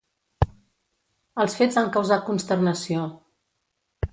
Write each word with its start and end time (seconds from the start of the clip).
Els 1.45 1.57
fets 1.59 1.77
han 1.81 1.91
causat 1.99 2.27
consternació. 2.31 3.05